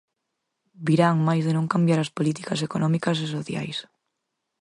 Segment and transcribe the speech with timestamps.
[0.87, 3.77] Virán mais de non cambiar as políticas económicas e sociais.